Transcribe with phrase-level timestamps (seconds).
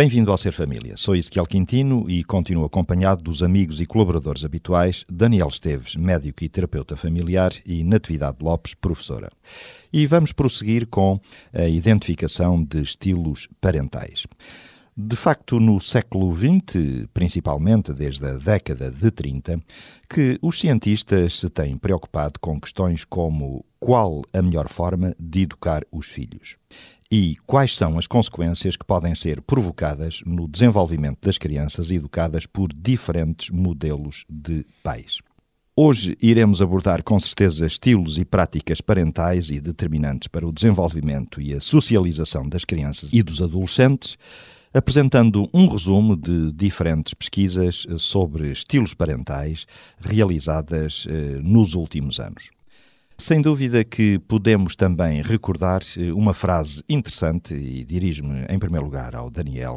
[0.00, 0.96] Bem-vindo ao Ser Família.
[0.96, 6.48] Sou Ezequiel Quintino e continuo acompanhado dos amigos e colaboradores habituais Daniel Esteves, médico e
[6.48, 9.30] terapeuta familiar, e Natividade Lopes, professora.
[9.92, 11.20] E vamos prosseguir com
[11.52, 14.26] a identificação de estilos parentais.
[14.96, 19.60] De facto, no século XX, principalmente desde a década de 30,
[20.08, 25.82] que os cientistas se têm preocupado com questões como qual a melhor forma de educar
[25.92, 26.56] os filhos
[27.10, 32.72] e quais são as consequências que podem ser provocadas no desenvolvimento das crianças educadas por
[32.72, 35.18] diferentes modelos de pais.
[35.74, 41.54] Hoje iremos abordar com certeza estilos e práticas parentais e determinantes para o desenvolvimento e
[41.54, 44.16] a socialização das crianças e dos adolescentes,
[44.72, 49.66] apresentando um resumo de diferentes pesquisas sobre estilos parentais
[49.98, 52.50] realizadas eh, nos últimos anos.
[53.20, 59.14] Sem dúvida que podemos também recordar eh, uma frase interessante, e dirijo-me em primeiro lugar
[59.14, 59.76] ao Daniel,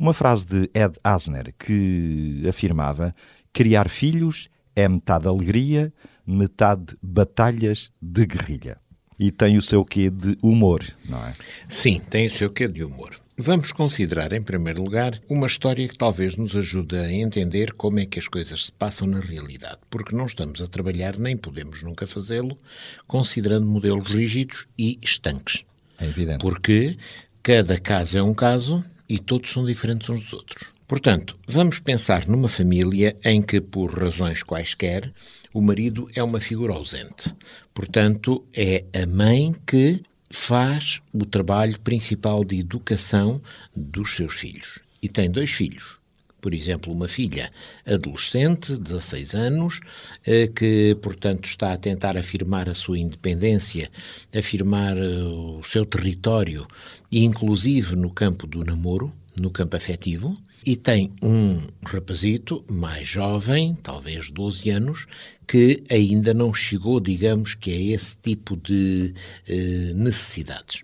[0.00, 3.14] uma frase de Ed Asner que afirmava:
[3.52, 5.92] Criar filhos é metade alegria,
[6.26, 8.78] metade batalhas de guerrilha.
[9.18, 11.34] E tem o seu quê de humor, não é?
[11.68, 13.14] Sim, tem o seu quê de humor.
[13.40, 18.04] Vamos considerar, em primeiro lugar, uma história que talvez nos ajude a entender como é
[18.04, 22.04] que as coisas se passam na realidade, porque não estamos a trabalhar, nem podemos nunca
[22.04, 22.58] fazê-lo,
[23.06, 25.64] considerando modelos rígidos e estanques.
[26.00, 26.40] É evidente.
[26.40, 26.98] Porque
[27.40, 30.72] cada caso é um caso e todos são diferentes uns dos outros.
[30.88, 35.12] Portanto, vamos pensar numa família em que, por razões quaisquer,
[35.54, 37.32] o marido é uma figura ausente.
[37.72, 43.40] Portanto, é a mãe que faz o trabalho principal de educação
[43.74, 44.78] dos seus filhos.
[45.02, 45.98] E tem dois filhos.
[46.40, 47.50] Por exemplo, uma filha
[47.84, 49.80] adolescente, 16 anos,
[50.24, 53.90] eh, que, portanto, está a tentar afirmar a sua independência,
[54.32, 56.66] afirmar eh, o seu território,
[57.10, 64.30] inclusive no campo do namoro, no campo afetivo, e tem um rapazito mais jovem, talvez
[64.30, 65.06] 12 anos,
[65.48, 69.14] que ainda não chegou, digamos, que a esse tipo de
[69.48, 70.82] eh, necessidades.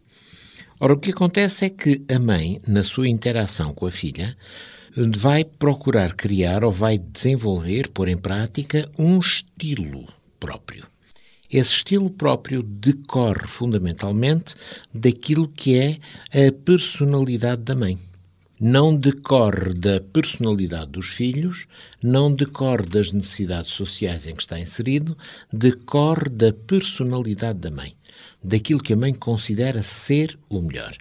[0.80, 4.34] Ora, o que acontece é que a mãe, na sua interação com a filha,
[4.96, 10.06] vai procurar criar ou vai desenvolver, pôr em prática, um estilo
[10.40, 10.86] próprio.
[11.50, 14.54] Esse estilo próprio decorre fundamentalmente
[14.92, 15.98] daquilo que é
[16.48, 17.98] a personalidade da mãe
[18.60, 21.66] não decorre da personalidade dos filhos,
[22.02, 25.16] não decorre das necessidades sociais em que está inserido,
[25.52, 27.94] decorre da personalidade da mãe,
[28.42, 30.96] daquilo que a mãe considera ser o melhor.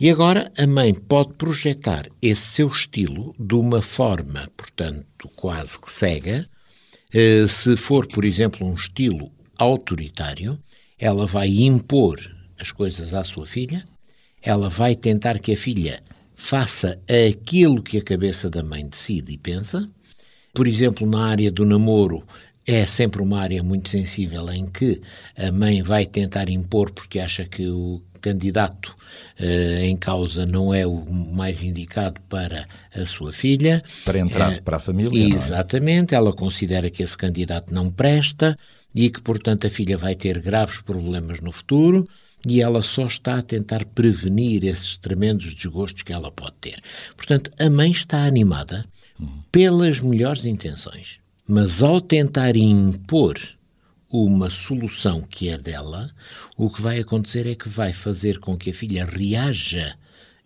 [0.00, 5.90] E agora a mãe pode projetar esse seu estilo de uma forma, portanto, quase que
[5.90, 6.48] cega.
[7.12, 10.58] Eh, se for, por exemplo, um estilo autoritário,
[10.98, 12.18] ela vai impor
[12.58, 13.84] as coisas à sua filha,
[14.40, 16.02] ela vai tentar que a filha
[16.42, 16.98] faça
[17.30, 19.88] aquilo que a cabeça da mãe decide e pensa.
[20.52, 22.24] Por exemplo, na área do namoro,
[22.66, 25.00] é sempre uma área muito sensível em que
[25.36, 28.94] a mãe vai tentar impor porque acha que o candidato
[29.40, 33.82] uh, em causa não é o mais indicado para a sua filha.
[34.04, 35.22] Para entrar uh, para a família.
[35.22, 35.28] É?
[35.28, 36.18] Exatamente, é?
[36.18, 38.58] ela considera que esse candidato não presta
[38.92, 42.06] e que, portanto, a filha vai ter graves problemas no futuro
[42.46, 46.82] e ela só está a tentar prevenir esses tremendos desgostos que ela pode ter.
[47.16, 48.84] Portanto, a mãe está animada
[49.50, 53.38] pelas melhores intenções, mas ao tentar impor
[54.10, 56.10] uma solução que é dela,
[56.56, 59.94] o que vai acontecer é que vai fazer com que a filha reaja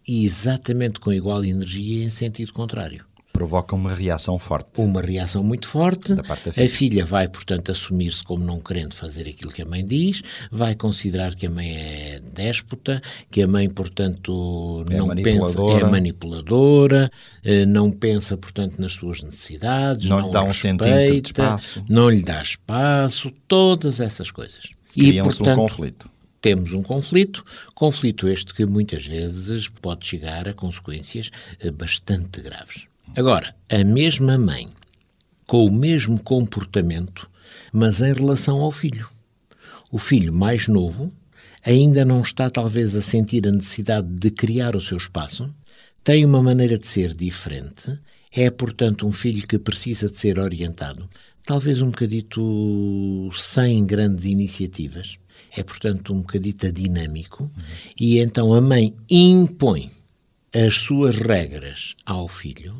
[0.06, 3.04] exatamente com igual energia em sentido contrário
[3.36, 4.80] provoca uma reação forte.
[4.80, 6.14] Uma reação muito forte.
[6.14, 6.66] Da parte da filha.
[6.66, 10.74] A filha vai, portanto, assumir-se como não querendo fazer aquilo que a mãe diz, vai
[10.74, 17.10] considerar que a mãe é déspota, que a mãe, portanto, é não pensa, é manipuladora,
[17.44, 21.28] eh, não pensa, portanto, nas suas necessidades, não, não lhe dá respeita, um centímetro de
[21.28, 21.84] espaço.
[21.88, 24.70] Não lhe dá espaço, todas essas coisas.
[24.94, 26.10] E, portanto, um conflito
[26.40, 27.44] temos um conflito,
[27.74, 31.28] conflito este que muitas vezes pode chegar a consequências
[31.58, 32.86] eh, bastante graves.
[33.14, 34.68] Agora, a mesma mãe,
[35.46, 37.28] com o mesmo comportamento,
[37.72, 39.08] mas em relação ao filho.
[39.92, 41.12] O filho mais novo
[41.64, 45.52] ainda não está, talvez, a sentir a necessidade de criar o seu espaço,
[46.02, 47.98] tem uma maneira de ser diferente,
[48.38, 51.08] É, portanto, um filho que precisa de ser orientado,
[51.42, 55.16] talvez um bocadito sem grandes iniciativas,
[55.56, 57.50] é, portanto, um bocadito dinâmico, uhum.
[57.98, 59.90] e então a mãe impõe
[60.52, 62.74] as suas regras ao filho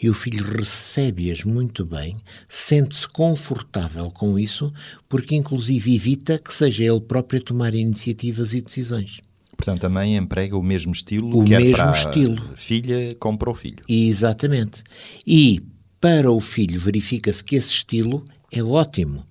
[0.00, 2.16] e o filho recebe-as muito bem,
[2.48, 4.72] sente-se confortável com isso,
[5.08, 9.20] porque inclusive evita que seja ele próprio a tomar iniciativas e decisões.
[9.56, 12.50] Portanto, a mãe emprega o mesmo estilo o quer mesmo para estilo.
[12.52, 13.84] a filha como para o filho.
[13.88, 14.82] Exatamente.
[15.26, 15.62] E
[15.98, 19.26] para o filho verifica-se que esse estilo é ótimo.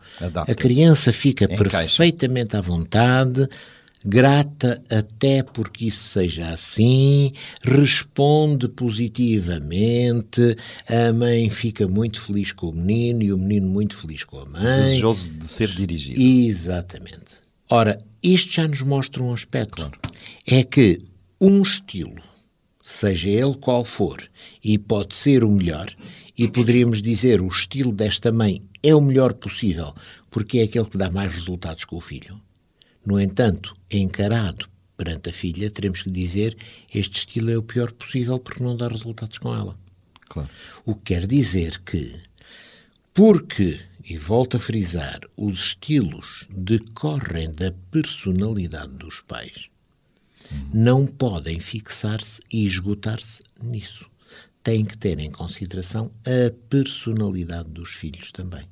[0.47, 1.69] A criança fica Encaixa.
[1.77, 3.47] perfeitamente à vontade,
[4.06, 10.56] grata até porque isso seja assim, responde positivamente,
[10.88, 14.46] a mãe fica muito feliz com o menino e o menino muito feliz com a
[14.46, 14.84] mãe.
[14.84, 16.22] Desejoso de ser dirigido.
[16.22, 17.46] Exatamente.
[17.69, 19.75] Ora, isto já nos mostra um aspecto.
[19.75, 20.00] Claro.
[20.46, 21.01] É que
[21.42, 22.22] um estilo,
[22.84, 24.22] seja ele qual for,
[24.63, 25.92] e pode ser o melhor,
[26.38, 29.94] e poderíamos dizer o estilo desta mãe é o melhor possível,
[30.30, 32.40] porque é aquele que dá mais resultados com o filho.
[33.06, 34.68] No entanto, encarado
[34.98, 36.57] perante a filha, teremos que dizer
[36.94, 39.78] este estilo é o pior possível porque não dá resultados com ela.
[40.28, 40.50] Claro.
[40.86, 42.16] O que quer dizer que,
[43.13, 49.69] porque, e volto a frisar, os estilos decorrem da personalidade dos pais,
[50.51, 50.69] uhum.
[50.74, 54.10] não podem fixar-se e esgotar-se nisso.
[54.63, 58.68] Têm que ter em consideração a personalidade dos filhos também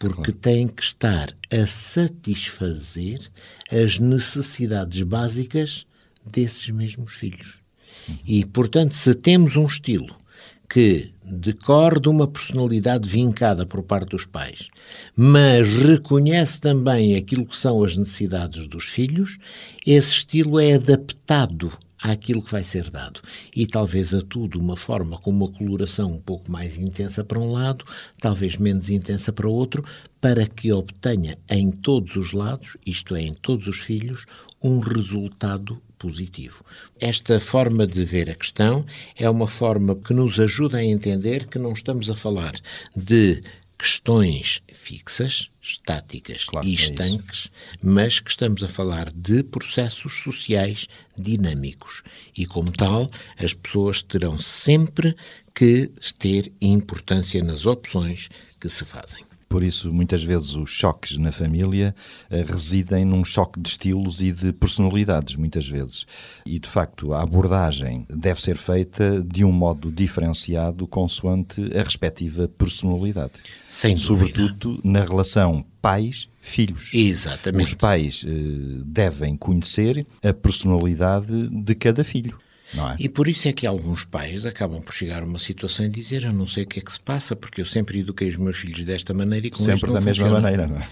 [0.00, 0.40] porque claro.
[0.40, 3.20] têm que estar a satisfazer
[3.70, 5.86] as necessidades básicas
[6.24, 7.60] desses mesmos filhos.
[8.08, 8.18] Uhum.
[8.24, 10.16] E, portanto, se temos um estilo
[10.70, 14.68] que decorre de uma personalidade vincada por parte dos pais,
[15.14, 19.36] mas reconhece também aquilo que são as necessidades dos filhos,
[19.86, 21.70] esse estilo é adaptado
[22.02, 23.20] àquilo que vai ser dado.
[23.54, 27.52] E talvez a tudo uma forma com uma coloração um pouco mais intensa para um
[27.52, 27.84] lado,
[28.20, 29.84] talvez menos intensa para outro,
[30.20, 34.26] para que obtenha em todos os lados, isto é, em todos os filhos,
[34.62, 36.64] um resultado positivo.
[36.98, 38.84] Esta forma de ver a questão
[39.16, 42.54] é uma forma que nos ajuda a entender que não estamos a falar
[42.96, 43.40] de
[43.80, 50.20] questões fixas, estáticas claro, e é estanques, é mas que estamos a falar de processos
[50.20, 50.86] sociais
[51.16, 52.02] dinâmicos.
[52.36, 55.16] E, como tal, as pessoas terão sempre
[55.54, 58.28] que ter importância nas opções
[58.60, 59.29] que se fazem.
[59.50, 61.92] Por isso, muitas vezes, os choques na família
[62.30, 66.06] uh, residem num choque de estilos e de personalidades, muitas vezes.
[66.46, 72.46] E, de facto, a abordagem deve ser feita de um modo diferenciado consoante a respectiva
[72.46, 73.40] personalidade.
[73.68, 74.06] Sem dúvida.
[74.06, 76.94] Sobretudo na relação pais-filhos.
[76.94, 77.66] Exatamente.
[77.66, 82.38] Os pais uh, devem conhecer a personalidade de cada filho.
[82.74, 82.96] É?
[82.98, 86.24] E por isso é que alguns pais acabam por chegar a uma situação e dizer
[86.24, 88.58] eu não sei o que é que se passa, porque eu sempre eduquei os meus
[88.58, 90.88] filhos desta maneira e com Sempre da mesma maneira, não é?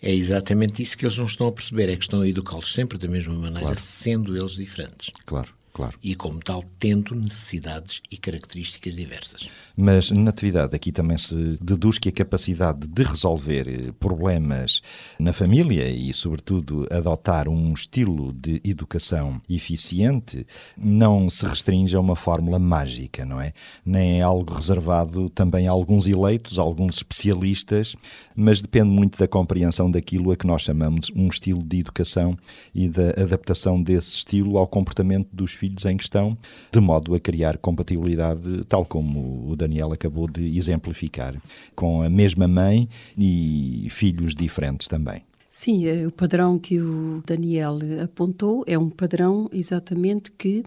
[0.00, 2.98] É exatamente isso que eles não estão a perceber, é que estão a educá-los sempre
[2.98, 3.80] da mesma maneira, claro.
[3.80, 5.10] sendo eles diferentes.
[5.24, 5.48] Claro.
[5.74, 5.98] Claro.
[6.00, 9.48] E, como tal, tendo necessidades e características diversas.
[9.76, 14.80] Mas, na atividade, aqui também se deduz que a capacidade de resolver eh, problemas
[15.18, 20.46] na família e, sobretudo, adotar um estilo de educação eficiente
[20.78, 23.52] não se restringe a uma fórmula mágica, não é?
[23.84, 27.96] Nem é algo reservado também a alguns eleitos, a alguns especialistas,
[28.36, 32.38] mas depende muito da compreensão daquilo a que nós chamamos um estilo de educação
[32.72, 36.36] e da adaptação desse estilo ao comportamento dos filhos filhos em questão,
[36.70, 41.34] de modo a criar compatibilidade, tal como o Daniel acabou de exemplificar,
[41.74, 45.22] com a mesma mãe e filhos diferentes também.
[45.48, 50.64] Sim, é o padrão que o Daniel apontou é um padrão exatamente que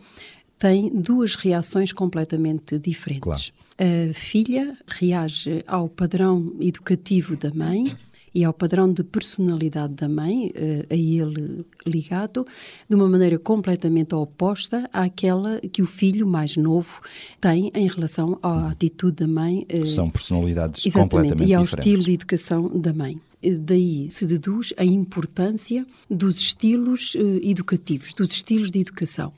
[0.58, 3.22] tem duas reações completamente diferentes.
[3.22, 3.58] Claro.
[3.78, 7.96] A filha reage ao padrão educativo da mãe
[8.34, 12.46] e ao padrão de personalidade da mãe, eh, a ele ligado,
[12.88, 17.02] de uma maneira completamente oposta àquela que o filho mais novo
[17.42, 19.66] tem em relação à atitude da mãe.
[19.70, 21.88] Eh, São personalidades Exatamente, completamente e ao diferentes.
[21.88, 23.20] estilo de educação da mãe.
[23.62, 29.32] Daí se deduz a importância dos estilos educativos, dos estilos de educação.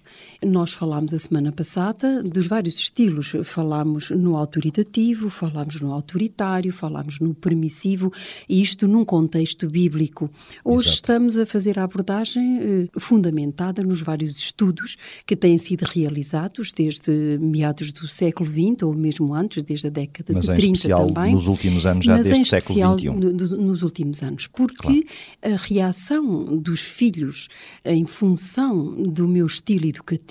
[0.45, 3.33] Nós falámos a semana passada dos vários estilos.
[3.43, 8.11] Falámos no autoritativo, falámos no autoritário, falámos no permissivo,
[8.47, 10.29] e isto num contexto bíblico.
[10.63, 10.95] Hoje Exato.
[10.95, 17.37] estamos a fazer a abordagem uh, fundamentada nos vários estudos que têm sido realizados desde
[17.41, 21.33] meados do século XX, ou mesmo antes, desde a década Mas de 30 especial, também.
[21.33, 23.09] nos últimos anos já Mas deste século XXI.
[23.09, 25.55] No, nos últimos últimos anos, porque claro.
[25.55, 27.47] a reação dos filhos
[27.83, 30.28] em função do meu estilo educativo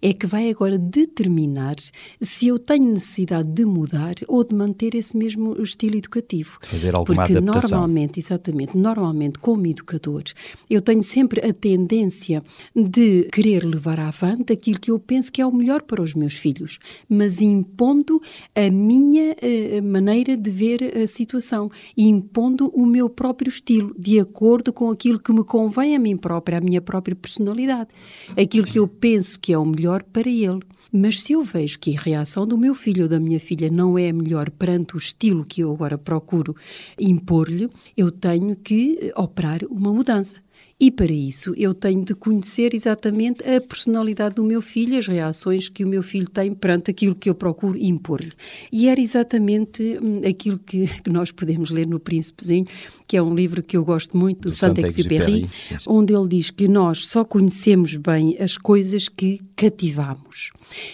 [0.00, 1.76] é que vai agora determinar
[2.20, 6.58] se eu tenho necessidade de mudar ou de manter esse mesmo estilo educativo.
[6.62, 7.70] De fazer alguma porque adaptação.
[7.70, 10.24] normalmente, exatamente, normalmente como educador,
[10.68, 12.42] eu tenho sempre a tendência
[12.74, 16.34] de querer levar avante aquilo que eu penso que é o melhor para os meus
[16.34, 16.78] filhos,
[17.08, 18.20] mas impondo
[18.54, 24.18] a minha uh, maneira de ver a situação e impondo o meu próprio estilo, de
[24.18, 27.90] acordo com aquilo que me convém a mim própria, a minha própria personalidade,
[28.36, 30.60] aquilo que eu penso que é o melhor para ele.
[30.92, 33.98] Mas se eu vejo que a reação do meu filho ou da minha filha não
[33.98, 36.54] é a melhor perante o estilo que eu agora procuro
[37.00, 40.45] impor-lhe, eu tenho que operar uma mudança.
[40.78, 45.70] E para isso eu tenho de conhecer exatamente a personalidade do meu filho, as reações
[45.70, 48.32] que o meu filho tem perante aquilo que eu procuro impor-lhe.
[48.70, 52.66] E era exatamente hum, aquilo que, que, nós podemos ler no Príncipezinho,
[53.08, 55.46] que é um livro que eu gosto muito, do, do Saint-Exupéry,
[55.86, 60.50] onde ele diz que nós só conhecemos bem as coisas que cativamos.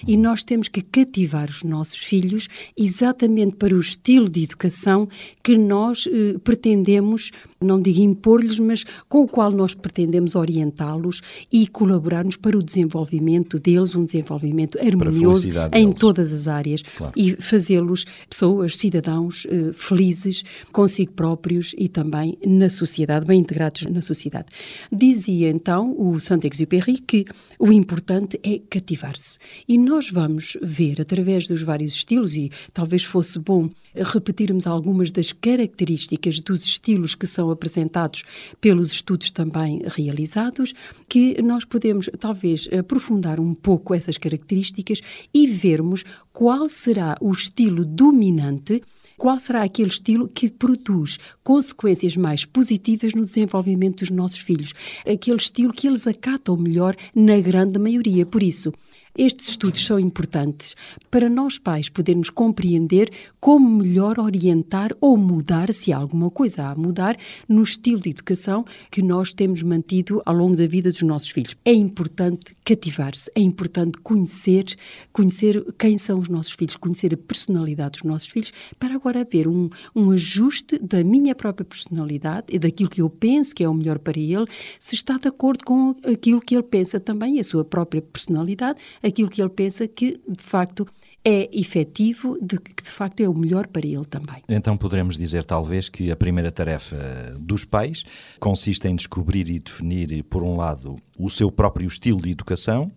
[0.07, 2.47] E nós temos que cativar os nossos filhos
[2.77, 5.09] exatamente para o estilo de educação
[5.43, 7.33] que nós eh, pretendemos,
[7.63, 13.59] não digo impor-lhes, mas com o qual nós pretendemos orientá-los e colaborarmos para o desenvolvimento
[13.59, 15.99] deles, um desenvolvimento harmonioso em deles.
[15.99, 17.13] todas as áreas claro.
[17.17, 24.01] e fazê-los pessoas, cidadãos eh, felizes consigo próprios e também na sociedade, bem integrados na
[24.01, 24.47] sociedade.
[24.91, 27.25] Dizia então o Saint-Exupéry que
[27.59, 29.39] o importante é cativar-se.
[29.69, 35.33] E nós vamos ver através dos vários estilos, e talvez fosse bom repetirmos algumas das
[35.33, 38.25] características dos estilos que são apresentados
[38.61, 40.75] pelos estudos também realizados,
[41.09, 45.01] que nós podemos talvez aprofundar um pouco essas características
[45.33, 48.83] e vermos qual será o estilo dominante
[49.23, 54.75] qual será aquele estilo que produz consequências mais positivas no desenvolvimento dos nossos filhos,
[55.07, 58.27] aquele estilo que eles acatam melhor na grande maioria.
[58.27, 58.73] Por isso,
[59.17, 60.75] estes estudos são importantes
[61.11, 66.75] para nós pais podermos compreender como melhor orientar ou mudar, se há alguma coisa a
[66.75, 71.29] mudar, no estilo de educação que nós temos mantido ao longo da vida dos nossos
[71.29, 71.55] filhos.
[71.63, 74.65] É importante cativar-se, é importante conhecer,
[75.13, 79.47] conhecer quem são os nossos filhos, conhecer a personalidade dos nossos filhos, para agora haver
[79.47, 83.75] um, um ajuste da minha própria personalidade e daquilo que eu penso que é o
[83.75, 84.47] melhor para ele,
[84.81, 89.29] se está de acordo com aquilo que ele pensa também, a sua própria personalidade, aquilo
[89.29, 90.87] que ele pensa que, de facto,
[91.25, 94.43] é efetivo, de que de facto é o melhor para ele também.
[94.49, 96.97] Então poderemos dizer, talvez, que a primeira tarefa
[97.39, 98.05] dos pais
[98.41, 102.91] consiste em descobrir e definir, por um lado, o seu próprio estilo de educação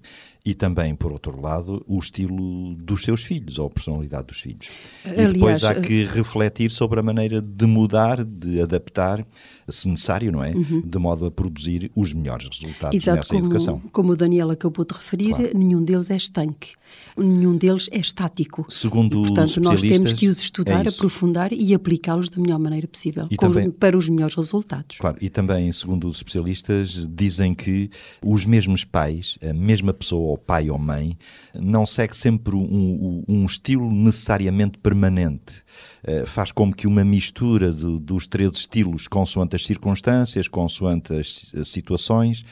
[0.46, 4.70] e também, por outro lado, o estilo dos seus filhos ou a personalidade dos filhos.
[5.04, 9.26] Aliás, e depois há que refletir sobre a maneira de mudar, de adaptar,
[9.68, 10.52] se necessário, não é?
[10.52, 10.84] Uhum.
[10.86, 13.82] De modo a produzir os melhores resultados Exato, nessa como, educação.
[13.92, 15.58] Como o Daniel acabou de referir, claro.
[15.58, 16.74] nenhum deles é estanque,
[17.18, 18.68] nenhum deles é estático.
[18.70, 22.88] Segundo e, portanto, nós temos que os estudar, é aprofundar e aplicá-los da melhor maneira
[22.88, 25.00] possível, também, para os melhores resultados.
[25.00, 27.90] Claro, e também, segundo os especialistas, dizem que
[28.22, 31.18] os mesmos pais, a mesma pessoa ou pai ou mãe,
[31.54, 35.64] não segue sempre um, um estilo necessariamente permanente.
[36.08, 41.68] Uh, faz como que uma mistura dos três estilos, consoante as circunstâncias, consoante as, as
[41.68, 42.46] situações,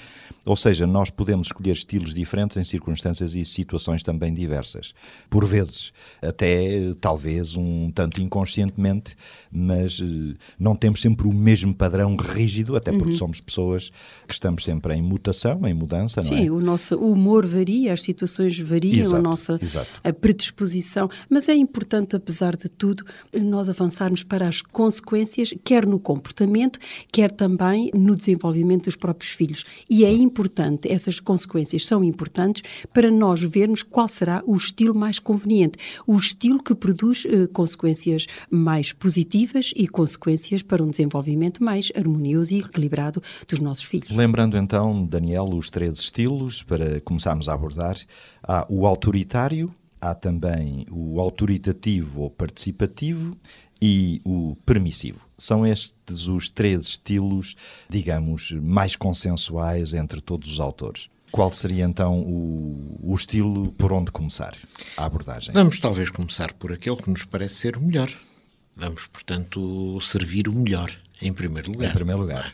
[0.45, 4.93] ou seja, nós podemos escolher estilos diferentes em circunstâncias e situações também diversas.
[5.29, 9.15] Por vezes, até talvez um tanto inconscientemente,
[9.49, 13.17] mas uh, não temos sempre o mesmo padrão rígido, até porque uhum.
[13.17, 13.91] somos pessoas
[14.27, 16.41] que estamos sempre em mutação, em mudança, não Sim, é?
[16.41, 19.89] Sim, o nosso humor varia, as situações variam, exato, a nossa exato.
[20.03, 23.05] a predisposição, mas é importante, apesar de tudo,
[23.43, 26.79] nós avançarmos para as consequências, quer no comportamento,
[27.11, 29.65] quer também no desenvolvimento dos próprios filhos.
[29.89, 35.19] E é importante, essas consequências são importantes para nós vermos qual será o estilo mais
[35.19, 41.91] conveniente, o estilo que produz eh, consequências mais positivas e consequências para um desenvolvimento mais
[41.95, 44.15] harmonioso e equilibrado dos nossos filhos.
[44.15, 47.97] Lembrando então, Daniel, os três estilos para começarmos a abordar,
[48.41, 49.73] há o autoritário,
[50.03, 53.37] há também o autoritativo ou participativo
[53.81, 55.21] e o permissivo.
[55.37, 57.55] São estes os três estilos,
[57.89, 61.09] digamos, mais consensuais entre todos os autores.
[61.31, 64.55] Qual seria então o, o, estilo por onde começar
[64.95, 65.51] a abordagem?
[65.53, 68.11] Vamos talvez começar por aquele que nos parece ser o melhor.
[68.75, 70.91] Vamos, portanto, servir o melhor
[71.21, 71.89] em primeiro lugar.
[71.89, 72.53] Em primeiro lugar.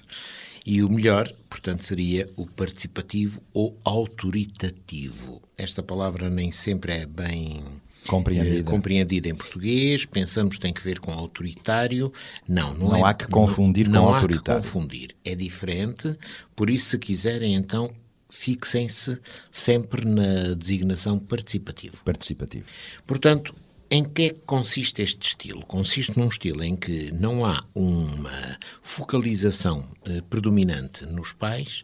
[0.66, 5.42] E o melhor, portanto, seria o participativo ou autoritativo.
[5.58, 7.64] Esta palavra nem sempre é bem
[8.08, 8.60] compreendida.
[8.60, 12.12] Eh, compreendida em português, pensamos que tem que ver com autoritário.
[12.48, 14.60] Não, não, não é, há que confundir não, com não autoritário.
[14.60, 15.16] Há que confundir.
[15.24, 16.18] É diferente,
[16.56, 17.90] por isso, se quiserem, então,
[18.30, 19.20] fixem-se
[19.52, 21.98] sempre na designação participativo.
[22.04, 22.66] Participativo.
[23.06, 23.54] Portanto,
[23.92, 25.66] em que é que consiste este estilo?
[25.66, 31.84] Consiste num estilo em que não há uma focalização eh, predominante nos pais,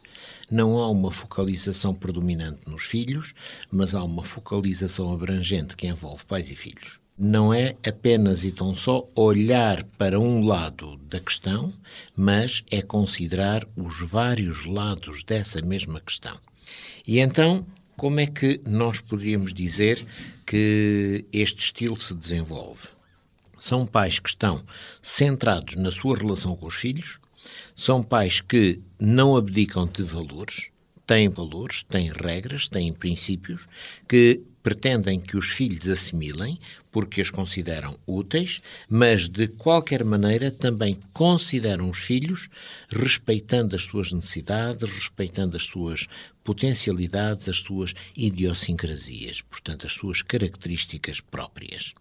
[0.52, 3.34] não há uma focalização predominante nos filhos,
[3.72, 7.00] mas há uma focalização abrangente que envolve pais e filhos.
[7.18, 11.74] Não é apenas e tão só olhar para um lado da questão,
[12.16, 16.38] mas é considerar os vários lados dessa mesma questão.
[17.08, 17.66] E então,
[17.98, 20.06] como é que nós poderíamos dizer
[20.46, 22.90] que este estilo se desenvolve?
[23.58, 24.64] São pais que estão
[25.02, 27.20] centrados na sua relação com os filhos,
[27.76, 30.70] são pais que não abdicam de valores,
[31.08, 33.68] têm valores, têm regras, têm princípios,
[34.08, 36.60] que pretendem que os filhos assimilem,
[36.92, 42.50] porque os consideram úteis, mas de qualquer maneira também consideram os filhos,
[42.90, 46.08] respeitando as suas necessidades, respeitando as suas
[46.44, 51.94] potencialidades, as suas idiosincrasias, portanto, as suas características próprias.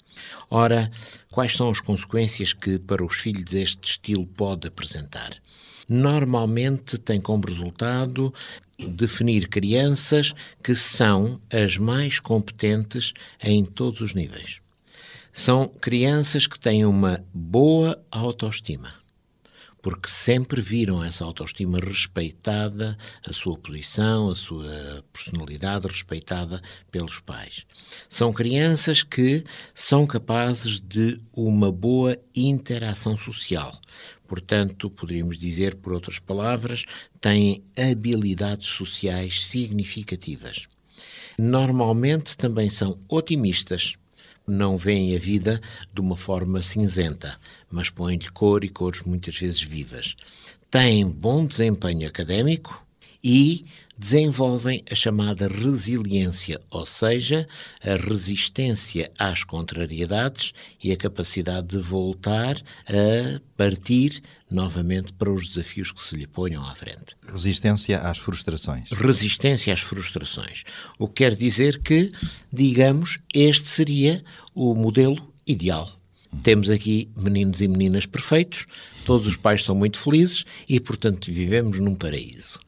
[0.49, 0.90] Ora,
[1.30, 5.38] quais são as consequências que para os filhos este estilo pode apresentar?
[5.87, 8.33] Normalmente tem como resultado
[8.78, 13.12] definir crianças que são as mais competentes
[13.43, 14.61] em todos os níveis.
[15.33, 18.95] São crianças que têm uma boa autoestima,
[19.84, 27.66] porque sempre viram essa autoestima respeitada, a sua posição, a sua personalidade respeitada pelos pais.
[28.08, 33.78] São crianças que são capazes de uma boa interação social,
[34.26, 36.86] Portanto, poderíamos dizer, por outras palavras,
[37.20, 40.66] têm habilidades sociais significativas.
[41.38, 43.96] Normalmente também são otimistas,
[44.46, 45.60] não veem a vida
[45.92, 47.38] de uma forma cinzenta,
[47.70, 50.16] mas põem-lhe cor e cores muitas vezes vivas.
[50.70, 52.84] Têm bom desempenho académico
[53.22, 53.64] e
[53.96, 57.46] desenvolvem a chamada resiliência, ou seja,
[57.82, 65.90] a resistência às contrariedades e a capacidade de voltar a partir novamente para os desafios
[65.90, 67.16] que se lhe ponham à frente.
[67.26, 68.90] Resistência às frustrações.
[68.90, 70.64] Resistência às frustrações.
[70.99, 72.12] O que quer dizer que,
[72.52, 75.90] digamos, este seria o modelo ideal.
[76.42, 78.66] Temos aqui meninos e meninas perfeitos,
[79.04, 82.58] todos os pais são muito felizes e, portanto, vivemos num paraíso.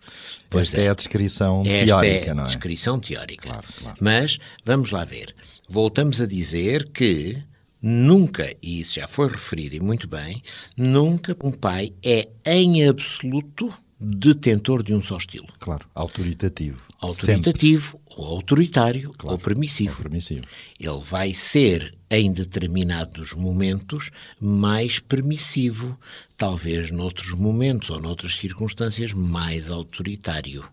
[0.49, 0.85] Pois Esta é.
[0.85, 0.89] é.
[0.91, 2.47] a descrição Esta teórica, é não é?
[2.47, 3.49] descrição teórica.
[3.49, 3.99] Claro, claro.
[4.01, 5.35] Mas vamos lá ver.
[5.69, 7.37] Voltamos a dizer que
[7.83, 10.43] nunca, e isso já foi referido e muito bem,
[10.77, 15.49] nunca um pai é em absoluto detentor de um só estilo.
[15.59, 16.81] Claro, autoritativo.
[17.01, 18.15] Autoritativo, Sempre.
[18.17, 19.95] ou autoritário, Claro, ou permissivo.
[19.97, 20.45] ou permissivo.
[20.79, 25.99] Ele vai ser, em determinados momentos, mais permissivo,
[26.37, 30.65] talvez noutros momentos ou noutras circunstâncias mais autoritário.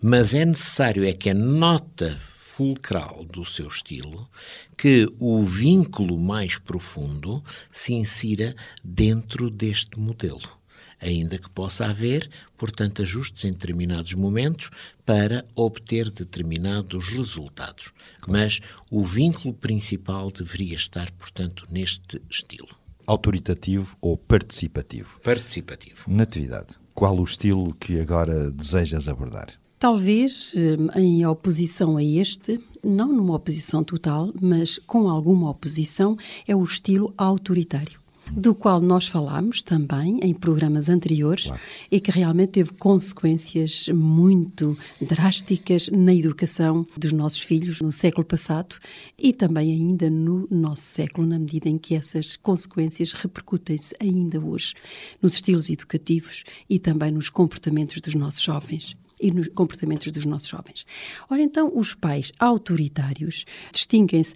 [0.00, 4.28] Mas é necessário é que a nota fulcral do seu estilo
[4.76, 10.61] que o vínculo mais profundo se insira dentro deste modelo
[11.02, 14.70] ainda que possa haver, portanto, ajustes em determinados momentos
[15.04, 17.92] para obter determinados resultados.
[18.26, 18.60] Mas
[18.90, 22.68] o vínculo principal deveria estar, portanto, neste estilo.
[23.06, 25.20] Autoritativo ou participativo?
[25.20, 26.04] Participativo.
[26.06, 26.76] Natividade.
[26.94, 29.48] Qual o estilo que agora desejas abordar?
[29.78, 36.54] Talvez eh, em oposição a este, não numa oposição total, mas com alguma oposição, é
[36.54, 41.60] o estilo autoritário do qual nós falámos também em programas anteriores claro.
[41.90, 48.76] e que realmente teve consequências muito drásticas na educação dos nossos filhos no século passado
[49.18, 54.74] e também ainda no nosso século, na medida em que essas consequências repercutem-se ainda hoje
[55.20, 60.48] nos estilos educativos e também nos comportamentos dos nossos jovens e nos comportamentos dos nossos
[60.48, 60.84] jovens.
[61.30, 64.34] Ora, então, os pais autoritários distinguem-se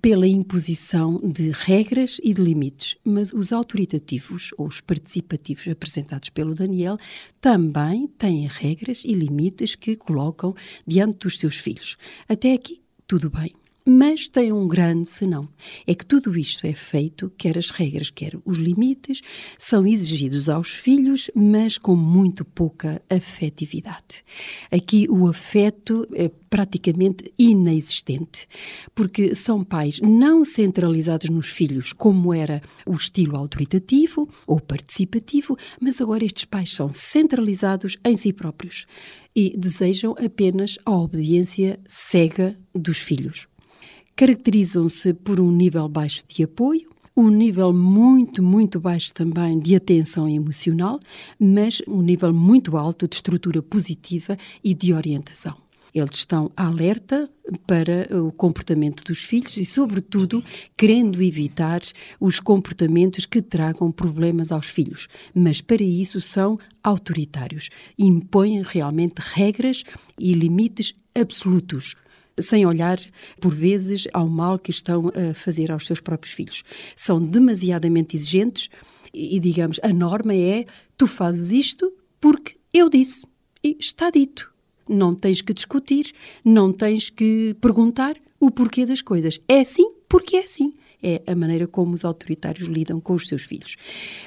[0.00, 6.54] pela imposição de regras e de limites, mas os autoritativos ou os participativos apresentados pelo
[6.54, 6.96] Daniel
[7.40, 10.54] também têm regras e limites que colocam
[10.86, 11.96] diante dos seus filhos.
[12.28, 13.59] Até aqui, tudo bem.
[13.92, 15.48] Mas tem um grande senão.
[15.84, 19.20] É que tudo isto é feito, quer as regras, quer os limites,
[19.58, 24.22] são exigidos aos filhos, mas com muito pouca afetividade.
[24.70, 28.46] Aqui o afeto é praticamente inexistente,
[28.94, 36.00] porque são pais não centralizados nos filhos, como era o estilo autoritativo ou participativo, mas
[36.00, 38.86] agora estes pais são centralizados em si próprios
[39.34, 43.50] e desejam apenas a obediência cega dos filhos.
[44.20, 50.28] Caracterizam-se por um nível baixo de apoio, um nível muito, muito baixo também de atenção
[50.28, 51.00] emocional,
[51.38, 55.56] mas um nível muito alto de estrutura positiva e de orientação.
[55.94, 57.30] Eles estão alerta
[57.66, 60.44] para o comportamento dos filhos e, sobretudo,
[60.76, 61.80] querendo evitar
[62.20, 65.08] os comportamentos que tragam problemas aos filhos.
[65.34, 67.70] Mas, para isso, são autoritários.
[67.98, 69.82] Impõem realmente regras
[70.18, 71.96] e limites absolutos
[72.40, 72.98] sem olhar,
[73.40, 76.62] por vezes, ao mal que estão a fazer aos seus próprios filhos.
[76.96, 78.68] São demasiadamente exigentes
[79.12, 80.64] e, digamos, a norma é:
[80.96, 83.26] tu fazes isto porque eu disse.
[83.62, 84.50] E está dito.
[84.88, 86.12] Não tens que discutir,
[86.44, 89.38] não tens que perguntar o porquê das coisas.
[89.46, 90.72] É assim porque é assim
[91.02, 93.76] é a maneira como os autoritários lidam com os seus filhos.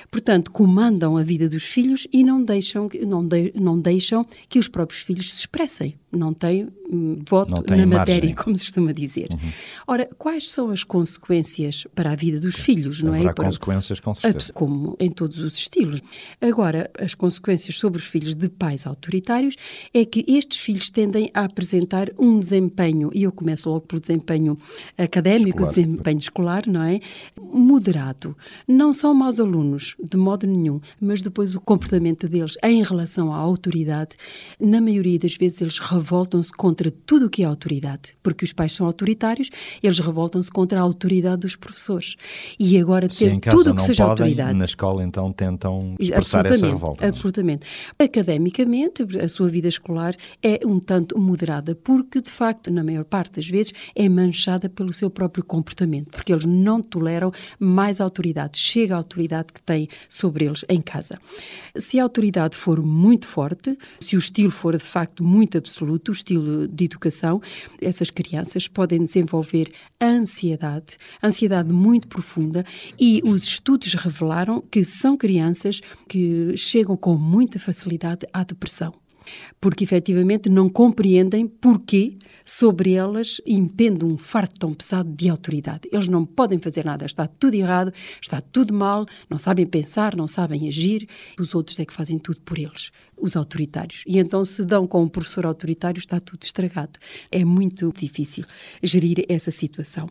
[0.09, 4.67] Portanto, comandam a vida dos filhos e não deixam, não, de, não deixam que os
[4.67, 5.95] próprios filhos se expressem.
[6.15, 8.15] Não têm hum, voto não tem na margem.
[8.15, 9.29] matéria, como se costuma dizer.
[9.33, 9.51] Uhum.
[9.87, 13.33] Ora, quais são as consequências para a vida dos filhos, não Haverá é?
[13.33, 14.53] Para- consequências, com certeza.
[14.53, 16.01] como em todos os estilos.
[16.39, 19.55] Agora, as consequências sobre os filhos de pais autoritários
[19.93, 24.57] é que estes filhos tendem a apresentar um desempenho, e eu começo logo pelo desempenho
[24.97, 25.69] académico, Escolar.
[25.73, 26.99] desempenho escolar, não é?
[27.41, 28.35] Moderado.
[28.67, 33.37] Não são maus alunos, de modo nenhum, mas depois o comportamento deles em relação à
[33.37, 34.15] autoridade,
[34.59, 38.73] na maioria das vezes eles revoltam-se contra tudo o que é autoridade, porque os pais
[38.73, 39.49] são autoritários,
[39.81, 42.15] eles revoltam-se contra a autoridade dos professores.
[42.59, 44.57] E agora casa tudo o que seja podem, autoridade.
[44.57, 47.01] na escola então tentam expressar essa Absolutamente, revolta.
[47.01, 47.09] não é?
[47.09, 47.65] Absolutamente.
[47.97, 53.35] Academicamente, a sua vida escolar é um tanto moderada, porque, de facto, na maior parte
[53.35, 58.57] das vezes, é manchada pelo seu próprio comportamento, porque eles não toleram mais autoridade.
[58.57, 61.17] Chega a autoridade que têm sobre eles em casa.
[61.77, 66.13] Se a autoridade for muito forte, se o estilo for, de facto, muito absoluto, o
[66.13, 67.41] estilo de educação,
[67.81, 72.65] essas crianças podem desenvolver ansiedade, ansiedade muito profunda,
[72.99, 79.02] e os estudos revelaram que são crianças que chegam com muita facilidade à depressão.
[79.59, 85.87] Porque efetivamente não compreendem porquê sobre elas impende um fardo tão pesado de autoridade.
[85.91, 90.27] Eles não podem fazer nada, está tudo errado, está tudo mal, não sabem pensar, não
[90.27, 91.07] sabem agir,
[91.39, 94.03] os outros é que fazem tudo por eles, os autoritários.
[94.05, 96.99] E então se dão com um professor autoritário, está tudo estragado.
[97.31, 98.43] É muito difícil
[98.81, 100.09] gerir essa situação.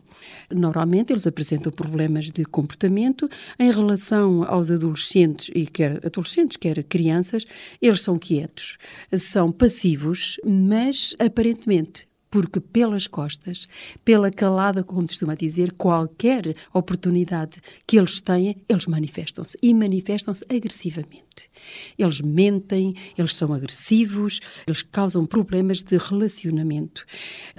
[0.51, 7.45] Normalmente eles apresentam problemas de comportamento em relação aos adolescentes, e quer adolescentes, quer crianças,
[7.81, 8.77] eles são quietos,
[9.15, 13.67] são passivos, mas aparentemente porque pelas costas,
[14.03, 21.51] pela calada, como costuma dizer, qualquer oportunidade que eles têm, eles manifestam-se e manifestam-se agressivamente.
[21.95, 27.05] Eles mentem, eles são agressivos, eles causam problemas de relacionamento.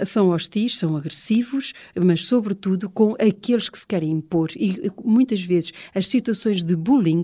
[0.04, 5.72] São hostis, são agressivos, mas sobretudo com aqueles que se querem impor e muitas vezes
[5.94, 7.22] as situações de bullying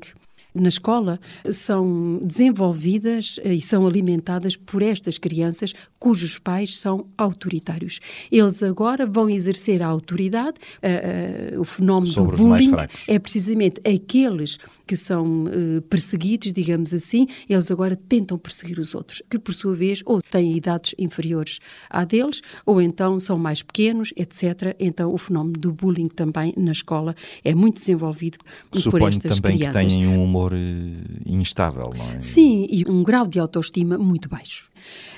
[0.54, 1.20] na escola
[1.52, 8.00] são desenvolvidas e são alimentadas por estas crianças cujos pais são autoritários.
[8.32, 12.72] Eles agora vão exercer a autoridade, uh, uh, o fenómeno Sobre do bullying
[13.06, 19.22] é precisamente aqueles que são uh, perseguidos, digamos assim, eles agora tentam perseguir os outros,
[19.28, 21.58] que por sua vez ou têm idades inferiores
[21.88, 24.74] à deles, ou então são mais pequenos, etc.
[24.78, 28.38] Então o fenómeno do bullying também na escola é muito desenvolvido
[28.70, 29.82] por Suponho estas também crianças.
[29.82, 32.20] que têm um eh, instável, não é?
[32.20, 34.70] Sim, e um grau de autoestima muito baixo.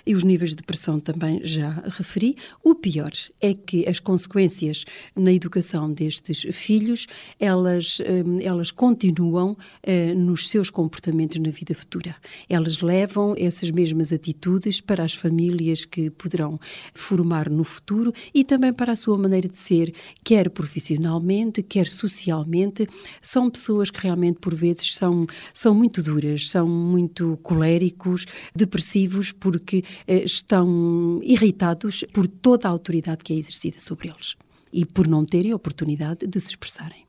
[0.07, 2.37] E os níveis de depressão também já referi.
[2.63, 7.07] O pior é que as consequências na educação destes filhos,
[7.39, 12.17] elas, hum, elas continuam eh, nos seus comportamentos na vida futura.
[12.49, 16.59] Elas levam essas mesmas atitudes para as famílias que poderão
[16.95, 22.89] formar no futuro e também para a sua maneira de ser, quer profissionalmente, quer socialmente.
[23.21, 25.12] São pessoas que realmente, por vezes, são,
[25.53, 33.25] são muito duras, são muito coléricos, depressivos, porque eh, estão irritados por toda a autoridade
[33.25, 34.37] que é exercida sobre eles
[34.73, 37.03] e por não terem oportunidade de se expressarem.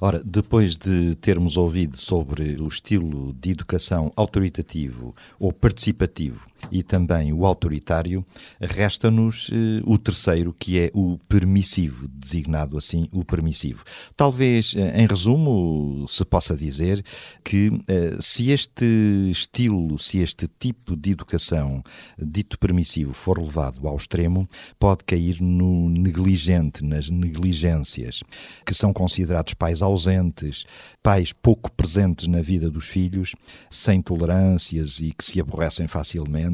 [0.00, 7.32] Ora, depois de termos ouvido sobre o estilo de educação autoritativo ou participativo e também
[7.32, 8.24] o autoritário,
[8.60, 13.84] resta-nos eh, o terceiro, que é o permissivo, designado assim o permissivo.
[14.16, 17.04] Talvez, eh, em resumo, se possa dizer
[17.44, 18.84] que eh, se este
[19.30, 21.82] estilo, se este tipo de educação
[22.18, 24.48] dito permissivo for levado ao extremo,
[24.78, 28.22] pode cair no negligente, nas negligências,
[28.64, 30.64] que são considerados pais ausentes,
[31.02, 33.34] pais pouco presentes na vida dos filhos,
[33.68, 36.51] sem tolerâncias e que se aborrecem facilmente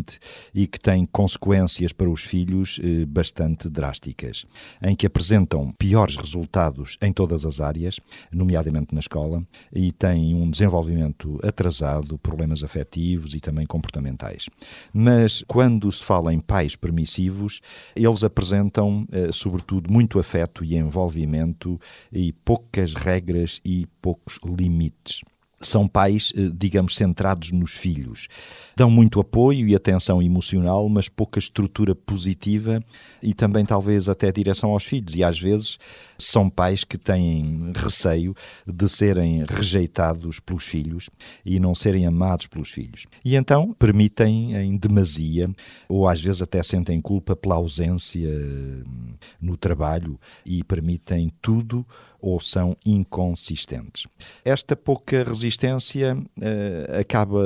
[0.55, 4.45] e que tem consequências para os filhos eh, bastante drásticas,
[4.83, 7.99] em que apresentam piores resultados em todas as áreas,
[8.33, 14.49] nomeadamente na escola, e têm um desenvolvimento atrasado, problemas afetivos e também comportamentais.
[14.93, 17.61] Mas quando se fala em pais permissivos,
[17.95, 21.81] eles apresentam, eh, sobretudo, muito afeto e envolvimento
[22.13, 25.23] e poucas regras e poucos limites
[25.61, 28.29] são pais, eh, digamos, centrados nos filhos.
[28.77, 32.81] Dão muito apoio e atenção emocional, mas pouca estrutura positiva
[33.23, 35.15] e também talvez até direção aos filhos.
[35.17, 35.79] E às vezes
[36.19, 38.35] são pais que têm receio
[38.67, 41.09] de serem rejeitados pelos filhos
[41.45, 43.07] e não serem amados pelos filhos.
[43.25, 45.51] E então permitem em demasia,
[45.89, 51.87] ou às vezes até sentem culpa pela ausência hum, no trabalho e permitem tudo
[52.21, 54.07] ou são inconsistentes.
[54.45, 57.43] Esta pouca resistência uh, acaba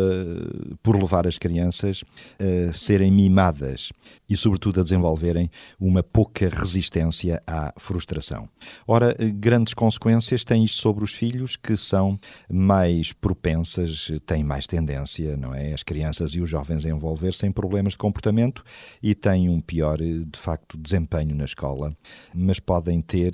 [0.83, 2.03] por levar as crianças
[2.39, 3.93] a serem mimadas
[4.29, 8.49] e, sobretudo, a desenvolverem uma pouca resistência à frustração.
[8.87, 12.19] Ora, grandes consequências tem isto sobre os filhos que são
[12.51, 15.73] mais propensas, têm mais tendência, não é?
[15.73, 18.65] As crianças e os jovens a envolver-se em problemas de comportamento
[19.03, 21.95] e têm um pior, de facto, desempenho na escola,
[22.35, 23.33] mas podem ter,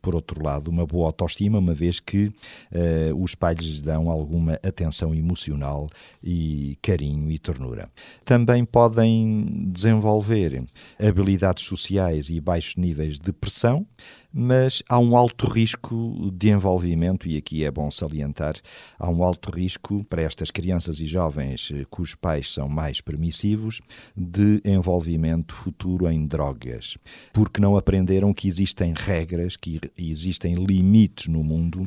[0.00, 4.54] por outro lado, uma boa autoestima, uma vez que uh, os pais lhes dão alguma
[4.62, 5.88] atenção emocional
[6.22, 7.90] e carinho e ternura.
[8.24, 10.64] Também podem desenvolver
[11.00, 13.84] habilidades sociais e baixos níveis de pressão,
[14.32, 18.56] mas há um alto risco de envolvimento, e aqui é bom salientar,
[18.98, 23.80] há um alto risco para estas crianças e jovens eh, cujos pais são mais permissivos
[24.16, 26.98] de envolvimento futuro em drogas,
[27.32, 31.86] porque não aprenderam que existem regras, que existem limites no mundo.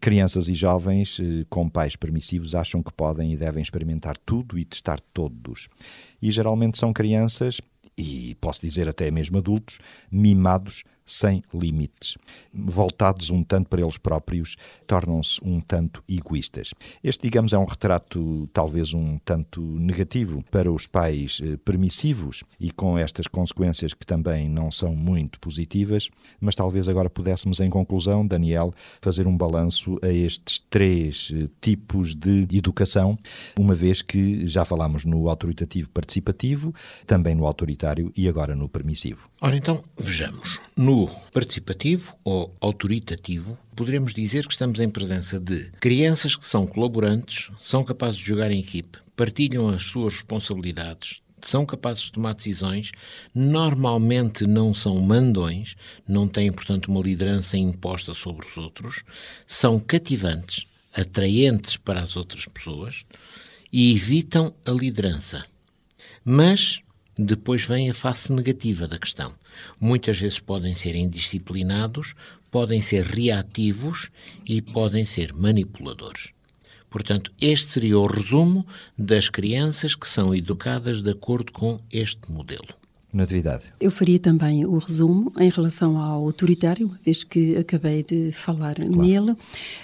[0.00, 4.64] Crianças e jovens eh, com pais permissivos acham que podem e devem experimentar tudo e
[4.64, 5.68] testar todos.
[6.22, 7.60] E geralmente são crianças
[8.00, 9.78] e posso dizer até mesmo adultos,
[10.10, 12.16] mimados sem limites.
[12.54, 16.72] Voltados um tanto para eles próprios, tornam-se um tanto egoístas.
[17.02, 22.70] Este, digamos, é um retrato talvez um tanto negativo para os pais eh, permissivos e
[22.70, 26.08] com estas consequências que também não são muito positivas,
[26.40, 32.14] mas talvez agora pudéssemos, em conclusão, Daniel, fazer um balanço a estes três eh, tipos
[32.14, 33.18] de educação,
[33.58, 36.72] uma vez que já falámos no autoritativo participativo,
[37.04, 39.28] também no autoritário e agora no permissivo.
[39.40, 40.60] Ora, então, vejamos.
[40.76, 40.99] No
[41.32, 47.84] participativo ou autoritativo, poderemos dizer que estamos em presença de crianças que são colaborantes, são
[47.84, 52.92] capazes de jogar em equipe, partilham as suas responsabilidades, são capazes de tomar decisões,
[53.34, 59.02] normalmente não são mandões, não têm, portanto, uma liderança imposta sobre os outros,
[59.46, 63.04] são cativantes, atraentes para as outras pessoas
[63.72, 65.44] e evitam a liderança.
[66.24, 66.82] Mas
[67.24, 69.32] depois vem a face negativa da questão.
[69.80, 72.14] Muitas vezes podem ser indisciplinados,
[72.50, 74.10] podem ser reativos
[74.46, 76.30] e podem ser manipuladores.
[76.88, 78.66] Portanto, este seria o resumo
[78.98, 82.79] das crianças que são educadas de acordo com este modelo.
[83.12, 83.64] Natividade.
[83.80, 88.76] Eu faria também o resumo em relação ao autoritário, uma vez que acabei de falar
[88.76, 88.96] claro.
[88.96, 89.36] nele.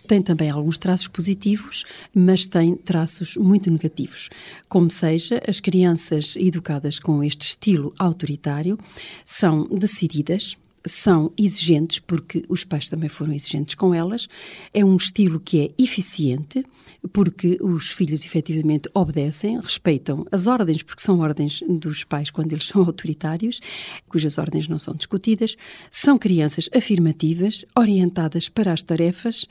[0.06, 1.84] Tem também alguns traços positivos,
[2.14, 4.30] mas tem traços muito negativos.
[4.68, 8.78] Como seja, as crianças educadas com este estilo autoritário
[9.24, 10.56] são decididas,
[10.86, 14.28] são exigentes, porque os pais também foram exigentes com elas.
[14.72, 16.64] É um estilo que é eficiente,
[17.12, 22.66] porque os filhos efetivamente obedecem, respeitam as ordens, porque são ordens dos pais quando eles
[22.66, 23.60] são autoritários,
[24.08, 25.56] cujas ordens não são discutidas.
[25.90, 29.46] São crianças afirmativas, orientadas para as tarefas,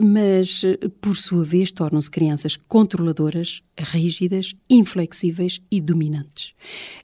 [0.00, 0.62] mas,
[1.00, 6.54] por sua vez, tornam-se crianças controladoras, rígidas, inflexíveis e dominantes.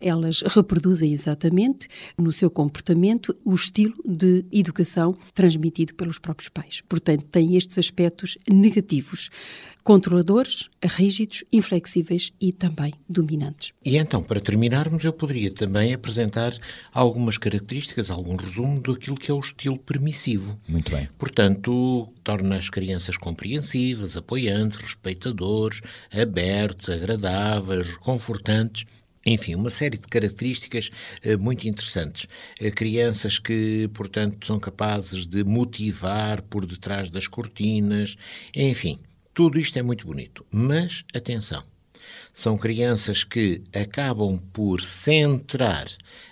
[0.01, 6.83] Elas reproduzem exatamente no seu comportamento o estilo de educação transmitido pelos próprios pais.
[6.89, 9.31] Portanto, têm estes aspectos negativos
[9.83, 13.73] controladores, rígidos, inflexíveis e também dominantes.
[13.85, 16.57] E então, para terminarmos, eu poderia também apresentar
[16.93, 20.59] algumas características, algum resumo daquilo que é o estilo permissivo.
[20.69, 21.09] Muito bem.
[21.19, 25.81] Portanto, torna as crianças compreensivas, apoiantes, respeitadores,
[26.13, 28.85] abertos, agradáveis, confortantes.
[29.25, 30.91] Enfim, uma série de características
[31.23, 32.27] eh, muito interessantes.
[32.61, 38.17] Eh, crianças que, portanto, são capazes de motivar por detrás das cortinas,
[38.53, 38.99] enfim,
[39.35, 41.72] tudo isto é muito bonito, mas atenção.
[42.33, 45.87] São crianças que acabam por centrar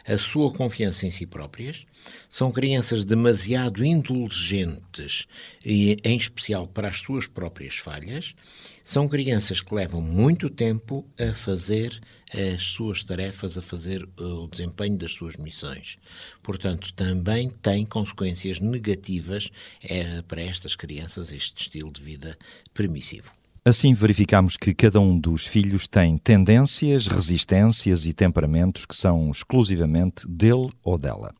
[0.06, 1.86] a sua confiança em si próprias,
[2.28, 5.26] são crianças demasiado indulgentes,
[5.64, 8.34] e em especial para as suas próprias falhas,
[8.82, 12.00] são crianças que levam muito tempo a fazer
[12.32, 15.98] as suas tarefas, a fazer uh, o desempenho das suas missões.
[16.42, 19.50] Portanto, também tem consequências negativas
[19.82, 22.38] é, para estas crianças este estilo de vida
[22.72, 23.39] permissivo.
[23.62, 30.26] Assim verificamos que cada um dos filhos tem tendências, resistências e temperamentos que são exclusivamente
[30.26, 31.30] dele ou dela.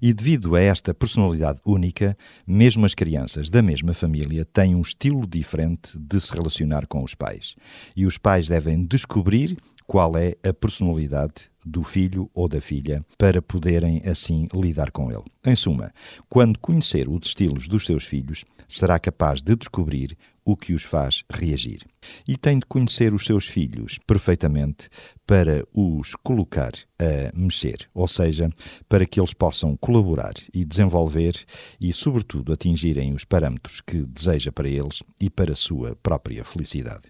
[0.00, 5.26] E devido a esta personalidade única, mesmo as crianças da mesma família têm um estilo
[5.26, 7.54] diferente de se relacionar com os pais.
[7.94, 13.42] E os pais devem descobrir qual é a personalidade do filho ou da filha para
[13.42, 15.24] poderem assim lidar com ele.
[15.44, 15.92] Em suma,
[16.26, 20.16] quando conhecer os estilos dos seus filhos, será capaz de descobrir
[20.50, 21.86] o que os faz reagir.
[22.26, 24.88] E tem de conhecer os seus filhos perfeitamente
[25.26, 28.50] para os colocar a mexer, ou seja,
[28.88, 31.34] para que eles possam colaborar e desenvolver
[31.80, 37.04] e, sobretudo, atingirem os parâmetros que deseja para eles e para a sua própria felicidade.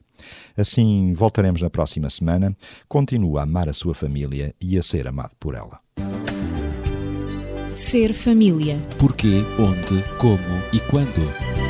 [0.57, 2.55] Assim, voltaremos na próxima semana.
[2.89, 5.81] Continua a amar a sua família e a ser amado por ela.
[7.73, 8.79] Ser família.
[8.99, 11.70] Porquê, onde, como e quando.